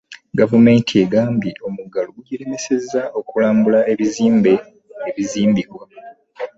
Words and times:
Gavumenti 0.39 0.91
egambye 1.03 1.51
omuggalo 1.67 2.09
gugiremesezza 2.17 3.01
okulambula 3.19 3.79
ebizimbe 3.91 4.53
ebizimbibwa 5.09 5.83